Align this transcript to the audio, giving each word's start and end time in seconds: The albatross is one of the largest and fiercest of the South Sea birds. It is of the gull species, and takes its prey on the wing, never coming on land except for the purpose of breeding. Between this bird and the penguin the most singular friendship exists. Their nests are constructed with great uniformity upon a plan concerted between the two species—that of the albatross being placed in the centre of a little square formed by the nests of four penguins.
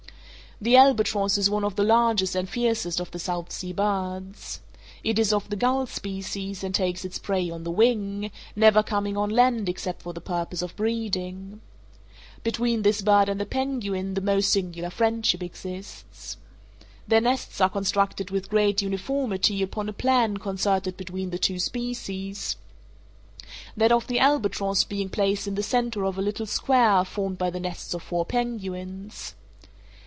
The 0.63 0.77
albatross 0.77 1.39
is 1.39 1.49
one 1.49 1.63
of 1.63 1.75
the 1.75 1.81
largest 1.83 2.35
and 2.35 2.47
fiercest 2.47 2.99
of 2.99 3.09
the 3.09 3.17
South 3.17 3.51
Sea 3.51 3.73
birds. 3.73 4.59
It 5.03 5.17
is 5.17 5.33
of 5.33 5.49
the 5.49 5.55
gull 5.55 5.87
species, 5.87 6.63
and 6.63 6.75
takes 6.75 7.03
its 7.03 7.17
prey 7.17 7.49
on 7.49 7.63
the 7.63 7.71
wing, 7.71 8.29
never 8.55 8.83
coming 8.83 9.17
on 9.17 9.31
land 9.31 9.67
except 9.67 10.03
for 10.03 10.13
the 10.13 10.21
purpose 10.21 10.61
of 10.61 10.75
breeding. 10.75 11.61
Between 12.43 12.83
this 12.83 13.01
bird 13.01 13.27
and 13.27 13.41
the 13.41 13.45
penguin 13.47 14.13
the 14.13 14.21
most 14.21 14.51
singular 14.51 14.91
friendship 14.91 15.41
exists. 15.41 16.37
Their 17.07 17.21
nests 17.21 17.59
are 17.59 17.67
constructed 17.67 18.29
with 18.29 18.47
great 18.51 18.83
uniformity 18.83 19.63
upon 19.63 19.89
a 19.89 19.93
plan 19.93 20.37
concerted 20.37 20.95
between 20.95 21.31
the 21.31 21.39
two 21.39 21.57
species—that 21.57 22.55
of 23.91 24.05
the 24.05 24.19
albatross 24.19 24.83
being 24.83 25.09
placed 25.09 25.47
in 25.47 25.55
the 25.55 25.63
centre 25.63 26.05
of 26.05 26.19
a 26.19 26.21
little 26.21 26.45
square 26.45 27.03
formed 27.03 27.39
by 27.39 27.49
the 27.49 27.59
nests 27.59 27.95
of 27.95 28.03
four 28.03 28.25
penguins. 28.25 29.33